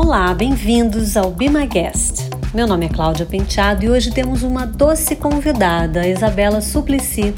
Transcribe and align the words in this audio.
Olá, 0.00 0.32
bem-vindos 0.32 1.16
ao 1.16 1.28
Be 1.28 1.50
My 1.50 1.66
Guest. 1.66 2.30
Meu 2.54 2.68
nome 2.68 2.86
é 2.86 2.88
Cláudia 2.88 3.26
Penteado 3.26 3.84
e 3.84 3.90
hoje 3.90 4.12
temos 4.12 4.44
uma 4.44 4.64
doce 4.64 5.16
convidada, 5.16 6.06
Isabela 6.06 6.60
Suplicy. 6.60 7.34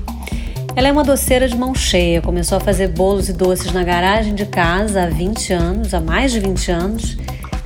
Ela 0.76 0.88
é 0.88 0.92
uma 0.92 1.02
doceira 1.02 1.48
de 1.48 1.56
mão 1.56 1.74
cheia, 1.74 2.20
começou 2.20 2.58
a 2.58 2.60
fazer 2.60 2.88
bolos 2.88 3.30
e 3.30 3.32
doces 3.32 3.72
na 3.72 3.82
garagem 3.82 4.34
de 4.34 4.44
casa 4.44 5.04
há 5.04 5.06
20 5.06 5.52
anos, 5.54 5.94
há 5.94 6.00
mais 6.00 6.32
de 6.32 6.40
20 6.40 6.70
anos, 6.70 7.16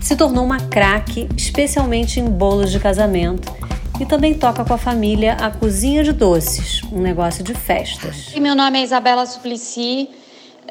se 0.01 0.15
tornou 0.15 0.45
uma 0.45 0.61
craque, 0.61 1.29
especialmente 1.37 2.21
em 2.21 2.27
bolos 2.27 2.71
de 2.71 2.79
casamento, 2.79 3.53
e 3.99 4.07
também 4.07 4.33
toca 4.33 4.65
com 4.65 4.75
a 4.75 4.79
família 4.79 5.33
a 5.33 5.51
cozinha 5.51 6.05
de 6.05 6.13
doces, 6.13 6.85
um 6.93 7.01
negócio 7.01 7.43
de 7.43 7.53
festas. 7.53 8.33
Meu 8.37 8.55
nome 8.55 8.79
é 8.79 8.85
Isabela 8.85 9.27
Suplicy. 9.27 10.09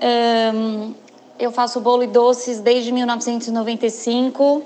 Um, 0.01 1.02
eu 1.43 1.51
faço 1.51 1.81
bolo 1.81 2.03
e 2.03 2.07
doces 2.07 2.59
desde 2.61 2.91
1995. 2.91 4.63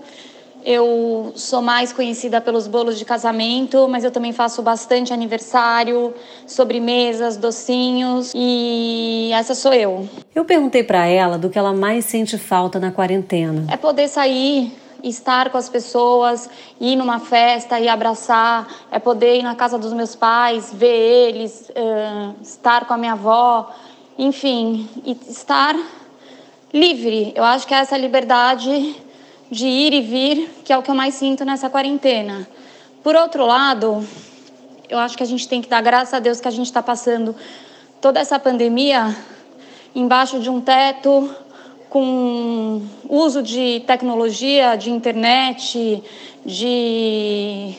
Eu 0.64 1.32
sou 1.36 1.62
mais 1.62 1.94
conhecida 1.94 2.42
pelos 2.42 2.68
bolos 2.68 3.00
de 3.00 3.06
casamento, 3.06 3.88
mas 3.88 4.04
eu 4.04 4.12
também 4.12 4.34
faço 4.34 4.62
bastante 4.62 5.14
aniversário, 5.14 6.14
sobremesas, 6.46 7.38
docinhos 7.38 8.32
e 8.36 9.32
essa 9.34 9.56
sou 9.56 9.74
eu. 9.74 10.08
Eu 10.36 10.46
perguntei 10.46 10.84
para 10.84 11.06
ela 11.08 11.38
do 11.38 11.50
que 11.50 11.58
ela 11.58 11.74
mais 11.74 12.06
sente 12.06 12.38
falta 12.38 12.80
na 12.80 12.92
quarentena. 12.92 13.66
É 13.72 13.78
poder 13.78 14.08
sair, 14.08 14.74
estar 15.04 15.50
com 15.50 15.58
as 15.58 15.70
pessoas, 15.70 16.50
ir 16.82 16.96
numa 16.96 17.20
festa 17.20 17.80
e 17.80 17.88
abraçar, 17.88 18.68
é 18.92 19.00
poder 19.00 19.40
ir 19.40 19.44
na 19.44 19.56
casa 19.56 19.78
dos 19.78 19.94
meus 19.94 20.16
pais, 20.16 20.72
ver 20.74 21.30
eles, 21.30 21.70
uh, 21.70 22.36
estar 22.42 22.86
com 22.86 22.94
a 22.94 22.98
minha 22.98 23.14
avó, 23.14 23.72
enfim, 24.18 24.90
estar 25.28 25.76
livre. 26.74 27.34
Eu 27.36 27.44
acho 27.44 27.66
que 27.66 27.74
é 27.74 27.78
essa 27.78 27.98
liberdade 27.98 28.96
de 29.50 29.68
ir 29.68 29.94
e 29.94 30.02
vir, 30.02 30.50
que 30.64 30.74
é 30.74 30.78
o 30.78 30.84
que 30.84 30.92
eu 30.92 30.96
mais 30.96 31.16
sinto 31.16 31.46
nessa 31.46 31.70
quarentena. 31.70 32.48
Por 33.04 33.16
outro 33.16 33.46
lado, 33.46 34.06
eu 34.90 34.98
acho 35.00 35.18
que 35.18 35.24
a 35.24 35.26
gente 35.26 35.48
tem 35.48 35.62
que 35.62 35.70
dar 35.70 35.82
graças 35.82 36.14
a 36.14 36.20
Deus 36.20 36.42
que 36.42 36.48
a 36.48 36.52
gente 36.52 36.66
está 36.66 36.84
passando 36.84 37.36
toda 38.02 38.20
essa 38.20 38.38
pandemia 38.38 39.16
embaixo 39.96 40.40
de 40.40 40.50
um 40.50 40.62
teto, 40.62 41.34
com 41.90 42.82
uso 43.10 43.42
de 43.42 43.82
tecnologia, 43.88 44.76
de 44.76 44.92
internet, 44.92 46.04
de 46.46 47.76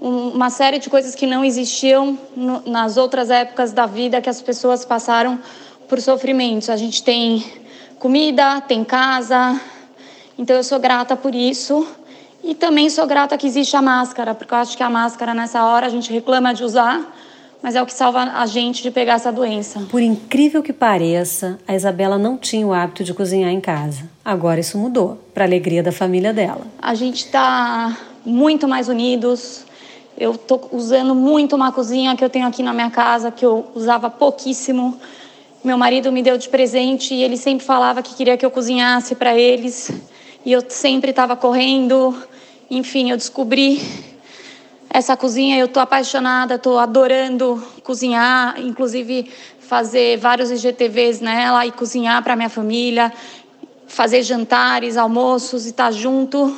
uma 0.00 0.50
série 0.50 0.78
de 0.78 0.90
coisas 0.90 1.14
que 1.14 1.26
não 1.26 1.44
existiam 1.44 2.18
nas 2.66 2.96
outras 2.96 3.30
épocas 3.30 3.72
da 3.72 3.86
vida 3.86 4.20
que 4.20 4.28
as 4.28 4.42
pessoas 4.42 4.84
passaram 4.84 5.40
por 5.88 6.00
sofrimentos. 6.00 6.68
A 6.68 6.76
gente 6.76 7.02
tem 7.02 7.44
comida, 7.98 8.60
tem 8.60 8.84
casa, 8.84 9.60
então 10.38 10.56
eu 10.56 10.62
sou 10.62 10.78
grata 10.78 11.16
por 11.16 11.34
isso. 11.34 11.86
E 12.42 12.54
também 12.54 12.88
sou 12.88 13.06
grata 13.06 13.36
que 13.36 13.46
existe 13.46 13.76
a 13.76 13.82
máscara, 13.82 14.34
porque 14.34 14.54
eu 14.54 14.58
acho 14.58 14.76
que 14.76 14.82
a 14.82 14.90
máscara 14.90 15.34
nessa 15.34 15.64
hora 15.64 15.86
a 15.86 15.88
gente 15.88 16.12
reclama 16.12 16.54
de 16.54 16.62
usar, 16.62 17.12
mas 17.60 17.74
é 17.74 17.82
o 17.82 17.86
que 17.86 17.92
salva 17.92 18.22
a 18.22 18.46
gente 18.46 18.82
de 18.82 18.90
pegar 18.90 19.14
essa 19.14 19.32
doença. 19.32 19.80
Por 19.90 20.00
incrível 20.00 20.62
que 20.62 20.72
pareça, 20.72 21.58
a 21.66 21.74
Isabela 21.74 22.16
não 22.16 22.36
tinha 22.36 22.64
o 22.64 22.72
hábito 22.72 23.02
de 23.02 23.12
cozinhar 23.12 23.50
em 23.50 23.60
casa. 23.60 24.08
Agora 24.24 24.60
isso 24.60 24.78
mudou, 24.78 25.18
para 25.34 25.44
alegria 25.44 25.82
da 25.82 25.90
família 25.90 26.32
dela. 26.32 26.66
A 26.80 26.94
gente 26.94 27.24
está 27.24 27.96
muito 28.24 28.68
mais 28.68 28.88
unidos. 28.88 29.64
Eu 30.16 30.32
estou 30.32 30.68
usando 30.70 31.14
muito 31.14 31.56
uma 31.56 31.72
cozinha 31.72 32.14
que 32.14 32.24
eu 32.24 32.30
tenho 32.30 32.46
aqui 32.46 32.62
na 32.62 32.72
minha 32.72 32.90
casa, 32.90 33.32
que 33.32 33.44
eu 33.44 33.66
usava 33.74 34.08
pouquíssimo. 34.08 34.96
Meu 35.66 35.76
marido 35.76 36.12
me 36.12 36.22
deu 36.22 36.38
de 36.38 36.48
presente 36.48 37.12
e 37.12 37.24
ele 37.24 37.36
sempre 37.36 37.66
falava 37.66 38.00
que 38.00 38.14
queria 38.14 38.36
que 38.36 38.46
eu 38.46 38.52
cozinhasse 38.52 39.16
para 39.16 39.36
eles 39.36 39.90
e 40.44 40.52
eu 40.52 40.62
sempre 40.68 41.10
estava 41.10 41.34
correndo. 41.34 42.16
Enfim, 42.70 43.10
eu 43.10 43.16
descobri 43.16 43.82
essa 44.88 45.16
cozinha, 45.16 45.58
eu 45.58 45.66
estou 45.66 45.82
apaixonada, 45.82 46.54
estou 46.54 46.78
adorando 46.78 47.60
cozinhar, 47.82 48.60
inclusive 48.60 49.28
fazer 49.58 50.16
vários 50.18 50.52
IGTVs 50.52 51.20
nela 51.20 51.66
e 51.66 51.72
cozinhar 51.72 52.22
para 52.22 52.36
minha 52.36 52.48
família, 52.48 53.12
fazer 53.88 54.22
jantares, 54.22 54.96
almoços 54.96 55.66
e 55.66 55.70
estar 55.70 55.86
tá 55.86 55.90
junto. 55.90 56.56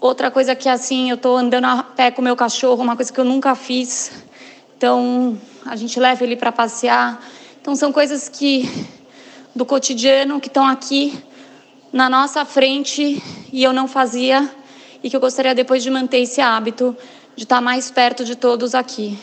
Outra 0.00 0.28
coisa 0.28 0.56
que 0.56 0.68
assim, 0.68 1.10
eu 1.10 1.14
estou 1.14 1.36
andando 1.36 1.66
a 1.66 1.84
pé 1.84 2.10
com 2.10 2.20
meu 2.20 2.34
cachorro, 2.34 2.82
uma 2.82 2.96
coisa 2.96 3.12
que 3.12 3.20
eu 3.20 3.24
nunca 3.24 3.54
fiz. 3.54 4.10
Então, 4.76 5.38
a 5.64 5.76
gente 5.76 6.00
leva 6.00 6.24
ele 6.24 6.34
para 6.34 6.50
passear. 6.50 7.22
Então, 7.66 7.74
são 7.74 7.92
coisas 7.92 8.28
que 8.28 8.70
do 9.52 9.66
cotidiano 9.66 10.40
que 10.40 10.46
estão 10.46 10.64
aqui 10.64 11.18
na 11.92 12.08
nossa 12.08 12.44
frente 12.44 13.20
e 13.52 13.64
eu 13.64 13.72
não 13.72 13.88
fazia 13.88 14.48
e 15.02 15.10
que 15.10 15.16
eu 15.16 15.18
gostaria 15.18 15.52
depois 15.52 15.82
de 15.82 15.90
manter 15.90 16.18
esse 16.18 16.40
hábito 16.40 16.96
de 17.34 17.42
estar 17.42 17.60
mais 17.60 17.90
perto 17.90 18.24
de 18.24 18.36
todos 18.36 18.72
aqui. 18.72 19.18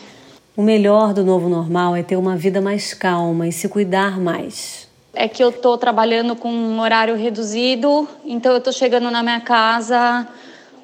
O 0.54 0.60
melhor 0.60 1.14
do 1.14 1.24
novo 1.24 1.48
normal 1.48 1.96
é 1.96 2.02
ter 2.02 2.16
uma 2.16 2.36
vida 2.36 2.60
mais 2.60 2.92
calma 2.92 3.48
e 3.48 3.52
se 3.52 3.66
cuidar 3.66 4.20
mais. 4.20 4.86
É 5.14 5.26
que 5.26 5.42
eu 5.42 5.48
estou 5.48 5.78
trabalhando 5.78 6.36
com 6.36 6.52
um 6.52 6.80
horário 6.80 7.16
reduzido, 7.16 8.06
então 8.26 8.52
eu 8.52 8.58
estou 8.58 8.74
chegando 8.74 9.10
na 9.10 9.22
minha 9.22 9.40
casa 9.40 10.28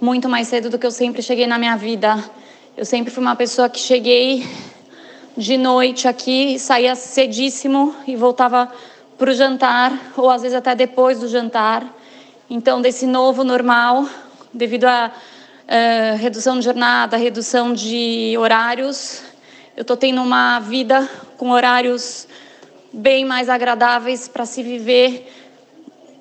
muito 0.00 0.30
mais 0.30 0.48
cedo 0.48 0.70
do 0.70 0.78
que 0.78 0.86
eu 0.86 0.90
sempre 0.90 1.20
cheguei 1.20 1.46
na 1.46 1.58
minha 1.58 1.76
vida. 1.76 2.24
Eu 2.74 2.86
sempre 2.86 3.12
fui 3.12 3.22
uma 3.22 3.36
pessoa 3.36 3.68
que 3.68 3.78
cheguei 3.78 4.48
de 5.40 5.56
noite 5.56 6.06
aqui, 6.06 6.58
saía 6.58 6.94
cedíssimo 6.94 7.96
e 8.06 8.14
voltava 8.14 8.70
para 9.16 9.30
o 9.30 9.32
jantar, 9.32 10.12
ou 10.14 10.28
às 10.28 10.42
vezes 10.42 10.54
até 10.54 10.74
depois 10.74 11.20
do 11.20 11.28
jantar. 11.28 11.82
Então, 12.50 12.82
desse 12.82 13.06
novo 13.06 13.42
normal, 13.42 14.06
devido 14.52 14.84
à 14.84 15.10
uh, 15.10 16.16
redução 16.18 16.58
de 16.58 16.64
jornada, 16.66 17.16
redução 17.16 17.72
de 17.72 18.36
horários, 18.38 19.22
eu 19.74 19.80
estou 19.80 19.96
tendo 19.96 20.20
uma 20.20 20.58
vida 20.60 21.08
com 21.38 21.52
horários 21.52 22.28
bem 22.92 23.24
mais 23.24 23.48
agradáveis 23.48 24.28
para 24.28 24.44
se 24.44 24.62
viver, 24.62 25.26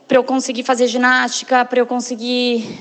para 0.07 0.17
eu 0.17 0.23
conseguir 0.23 0.63
fazer 0.63 0.87
ginástica, 0.87 1.65
para 1.65 1.79
eu 1.79 1.85
conseguir 1.85 2.79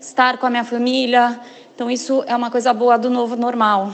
estar 0.00 0.38
com 0.38 0.46
a 0.46 0.50
minha 0.50 0.64
família. 0.64 1.38
Então, 1.74 1.90
isso 1.90 2.24
é 2.26 2.34
uma 2.34 2.50
coisa 2.50 2.72
boa 2.72 2.96
do 2.96 3.10
novo 3.10 3.36
normal. 3.36 3.92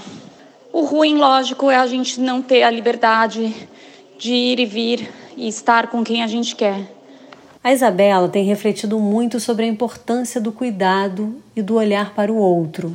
O 0.73 0.83
ruim, 0.83 1.17
lógico, 1.17 1.69
é 1.69 1.77
a 1.77 1.87
gente 1.87 2.21
não 2.21 2.41
ter 2.41 2.63
a 2.63 2.71
liberdade 2.71 3.69
de 4.17 4.33
ir 4.33 4.61
e 4.61 4.65
vir 4.65 5.13
e 5.37 5.49
estar 5.49 5.89
com 5.89 6.05
quem 6.05 6.23
a 6.23 6.29
gente 6.29 6.55
quer. 6.55 6.89
A 7.63 7.73
Isabela 7.73 8.29
tem 8.29 8.45
refletido 8.45 8.99
muito 8.99 9.41
sobre 9.41 9.65
a 9.65 9.69
importância 9.69 10.41
do 10.41 10.53
cuidado 10.53 11.35
e 11.57 11.61
do 11.61 11.75
olhar 11.75 12.15
para 12.15 12.33
o 12.33 12.37
outro. 12.37 12.95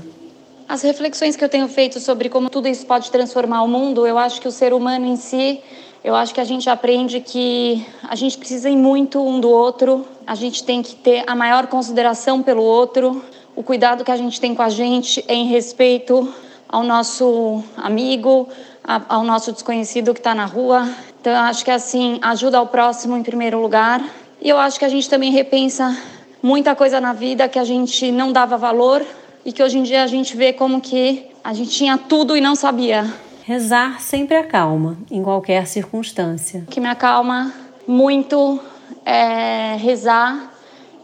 As 0.68 0.82
reflexões 0.82 1.36
que 1.36 1.44
eu 1.44 1.50
tenho 1.50 1.68
feito 1.68 2.00
sobre 2.00 2.30
como 2.30 2.50
tudo 2.50 2.68
isso 2.68 2.86
pode 2.86 3.12
transformar 3.12 3.62
o 3.64 3.68
mundo, 3.68 4.08
eu 4.08 4.18
acho 4.18 4.40
que 4.40 4.48
o 4.48 4.52
ser 4.52 4.74
humano 4.74 5.06
em 5.06 5.18
si, 5.18 5.60
eu 6.04 6.16
acho 6.16 6.34
que 6.34 6.40
a 6.40 6.46
gente 6.46 6.70
aprende 6.70 7.20
que 7.20 7.86
a 8.04 8.16
gente 8.16 8.38
precisa 8.38 8.70
ir 8.70 8.78
muito 8.78 9.22
um 9.22 9.40
do 9.40 9.50
outro, 9.50 10.06
a 10.26 10.34
gente 10.34 10.64
tem 10.64 10.82
que 10.82 10.96
ter 10.96 11.24
a 11.28 11.36
maior 11.36 11.68
consideração 11.68 12.42
pelo 12.42 12.64
outro, 12.64 13.22
o 13.56 13.62
cuidado 13.62 14.04
que 14.04 14.12
a 14.12 14.18
gente 14.18 14.40
tem 14.40 14.56
com 14.56 14.62
a 14.62 14.70
gente 14.70 15.24
é 15.28 15.36
em 15.36 15.48
respeito 15.48 16.34
ao 16.68 16.84
nosso 16.84 17.64
amigo, 17.78 18.48
ao 18.84 19.24
nosso 19.24 19.52
desconhecido 19.52 20.14
que 20.14 20.20
está 20.20 20.36
na 20.36 20.46
rua. 20.46 20.88
Então, 21.20 21.34
eu 21.34 21.40
acho 21.40 21.66
que 21.66 21.72
assim, 21.72 22.20
ajuda 22.22 22.58
ao 22.58 22.68
próximo 22.68 23.18
em 23.18 23.24
primeiro 23.24 23.62
lugar. 23.62 24.04
E 24.42 24.50
eu 24.50 24.58
acho 24.58 24.78
que 24.78 24.86
a 24.86 24.90
gente 24.90 25.10
também 25.10 25.32
repensa 25.32 25.98
muita 26.42 26.76
coisa 26.76 27.02
na 27.02 27.14
vida 27.14 27.50
que 27.50 27.58
a 27.58 27.64
gente 27.64 28.12
não 28.12 28.32
dava 28.32 28.58
valor 28.58 29.04
e 29.44 29.52
que 29.52 29.64
hoje 29.64 29.80
em 29.80 29.84
dia 29.84 30.04
a 30.04 30.08
gente 30.08 30.38
vê 30.38 30.54
como 30.54 30.80
que 30.80 31.28
a 31.44 31.54
gente 31.54 31.72
tinha 31.72 31.98
tudo 31.98 32.38
e 32.38 32.42
não 32.42 32.56
sabia. 32.56 33.12
Rezar 33.44 34.02
sempre 34.02 34.36
acalma, 34.36 34.98
em 35.10 35.24
qualquer 35.24 35.68
circunstância. 35.68 36.64
O 36.68 36.72
que 36.72 36.80
me 36.80 36.88
acalma 36.88 37.54
muito 37.88 38.60
é 39.06 39.76
rezar. 39.78 40.52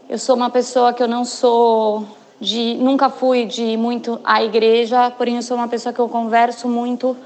Eu 0.08 0.18
sou 0.18 0.36
uma 0.36 0.50
pessoa 0.50 0.92
que 0.92 1.02
eu 1.02 1.08
não 1.08 1.24
sou 1.24 2.06
de 2.42 2.74
nunca 2.74 3.08
fui 3.08 3.46
de 3.46 3.76
muito 3.76 4.20
à 4.24 4.42
igreja, 4.42 5.12
porém 5.12 5.36
eu 5.36 5.42
sou 5.42 5.56
uma 5.56 5.68
pessoa 5.68 5.92
que 5.92 6.00
eu 6.00 6.08
converso 6.08 6.68
muito 6.68 7.16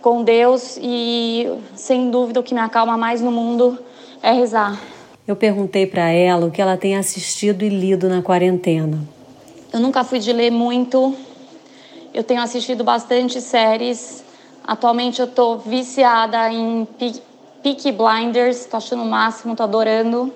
com 0.00 0.22
Deus 0.22 0.78
e 0.80 1.44
sem 1.74 2.08
dúvida 2.08 2.38
o 2.38 2.42
que 2.42 2.54
me 2.54 2.60
acalma 2.60 2.96
mais 2.96 3.20
no 3.20 3.32
mundo 3.32 3.76
é 4.22 4.30
rezar. 4.30 4.80
Eu 5.26 5.34
perguntei 5.34 5.86
para 5.86 6.08
ela 6.10 6.46
o 6.46 6.52
que 6.52 6.62
ela 6.62 6.76
tem 6.76 6.96
assistido 6.96 7.64
e 7.64 7.68
lido 7.68 8.08
na 8.08 8.22
quarentena. 8.22 9.00
Eu 9.72 9.80
nunca 9.80 10.04
fui 10.04 10.20
de 10.20 10.32
ler 10.32 10.52
muito. 10.52 11.16
Eu 12.14 12.22
tenho 12.22 12.40
assistido 12.40 12.84
bastante 12.84 13.40
séries. 13.40 14.22
Atualmente 14.64 15.20
eu 15.20 15.26
tô 15.26 15.56
viciada 15.56 16.52
em 16.52 16.86
Peaky 17.60 17.90
Blinders, 17.90 18.66
tô 18.66 18.76
achando 18.76 19.02
o 19.02 19.06
máximo, 19.06 19.56
tô 19.56 19.64
adorando. 19.64 20.32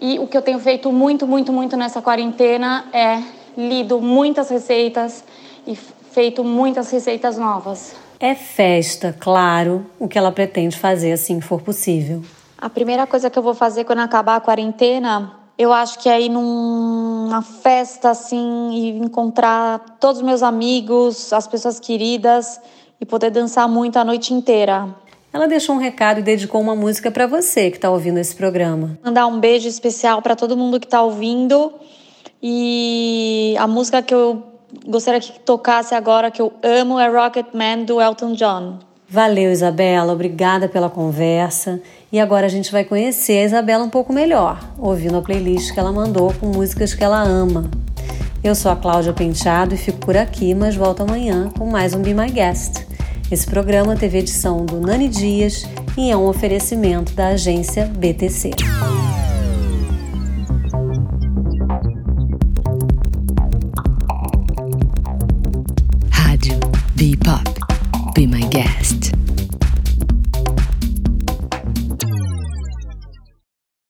E 0.00 0.18
o 0.18 0.26
que 0.26 0.36
eu 0.36 0.42
tenho 0.42 0.58
feito 0.58 0.90
muito, 0.90 1.26
muito, 1.26 1.52
muito 1.52 1.76
nessa 1.76 2.00
quarentena 2.00 2.86
é 2.92 3.22
lido 3.56 4.00
muitas 4.00 4.48
receitas 4.48 5.24
e 5.66 5.74
feito 5.74 6.44
muitas 6.44 6.90
receitas 6.90 7.36
novas. 7.36 7.94
É 8.20 8.34
festa, 8.34 9.14
claro, 9.18 9.86
o 9.98 10.08
que 10.08 10.16
ela 10.16 10.32
pretende 10.32 10.76
fazer 10.76 11.12
assim 11.12 11.40
for 11.40 11.60
possível. 11.60 12.22
A 12.56 12.70
primeira 12.70 13.06
coisa 13.06 13.28
que 13.28 13.38
eu 13.38 13.42
vou 13.42 13.54
fazer 13.54 13.84
quando 13.84 14.00
acabar 14.00 14.36
a 14.36 14.40
quarentena 14.40 15.44
eu 15.56 15.72
acho 15.72 15.98
que 16.00 16.08
é 16.08 16.20
ir 16.20 16.28
numa 16.28 17.40
festa 17.40 18.10
assim 18.10 18.70
e 18.72 18.88
encontrar 18.98 19.78
todos 20.00 20.20
os 20.20 20.26
meus 20.26 20.42
amigos, 20.42 21.32
as 21.32 21.46
pessoas 21.46 21.78
queridas 21.78 22.60
e 23.00 23.06
poder 23.06 23.30
dançar 23.30 23.68
muito 23.68 23.96
a 23.96 24.04
noite 24.04 24.34
inteira. 24.34 24.88
Ela 25.32 25.46
deixou 25.46 25.76
um 25.76 25.78
recado 25.78 26.20
e 26.20 26.22
dedicou 26.22 26.60
uma 26.60 26.74
música 26.76 27.10
para 27.10 27.26
você 27.26 27.70
que 27.70 27.76
está 27.76 27.90
ouvindo 27.90 28.18
esse 28.18 28.34
programa. 28.34 28.98
Mandar 29.04 29.26
um 29.26 29.38
beijo 29.38 29.68
especial 29.68 30.22
para 30.22 30.36
todo 30.36 30.56
mundo 30.56 30.78
que 30.80 30.86
está 30.86 31.02
ouvindo 31.02 31.72
e 32.46 33.56
a 33.58 33.66
música 33.66 34.02
que 34.02 34.12
eu 34.12 34.42
gostaria 34.86 35.18
que 35.18 35.40
tocasse 35.40 35.94
agora 35.94 36.30
que 36.30 36.42
eu 36.42 36.52
amo 36.62 37.00
é 37.00 37.08
Rocket 37.08 37.46
Man 37.54 37.84
do 37.84 38.02
Elton 38.02 38.34
John. 38.34 38.80
Valeu, 39.08 39.50
Isabela. 39.50 40.12
Obrigada 40.12 40.68
pela 40.68 40.90
conversa. 40.90 41.80
E 42.12 42.20
agora 42.20 42.44
a 42.44 42.50
gente 42.50 42.70
vai 42.70 42.84
conhecer 42.84 43.38
a 43.38 43.44
Isabela 43.44 43.82
um 43.82 43.88
pouco 43.88 44.12
melhor, 44.12 44.60
ouvindo 44.78 45.16
a 45.16 45.22
playlist 45.22 45.72
que 45.72 45.80
ela 45.80 45.90
mandou 45.90 46.34
com 46.34 46.48
músicas 46.48 46.92
que 46.92 47.02
ela 47.02 47.22
ama. 47.22 47.70
Eu 48.42 48.54
sou 48.54 48.70
a 48.70 48.76
Cláudia 48.76 49.14
Penteado 49.14 49.74
e 49.74 49.78
fico 49.78 49.98
por 50.00 50.14
aqui, 50.14 50.54
mas 50.54 50.76
volto 50.76 51.02
amanhã 51.02 51.50
com 51.56 51.64
mais 51.64 51.94
um 51.94 52.02
Be 52.02 52.12
My 52.12 52.30
Guest. 52.30 52.84
Esse 53.30 53.46
programa 53.46 53.96
teve 53.96 54.18
edição 54.18 54.66
do 54.66 54.78
Nani 54.80 55.08
Dias 55.08 55.64
e 55.96 56.10
é 56.10 56.16
um 56.16 56.28
oferecimento 56.28 57.14
da 57.14 57.28
agência 57.28 57.86
BTC. 57.86 58.50
Be 68.14 68.28
My 68.28 68.46
Guest. 68.48 69.13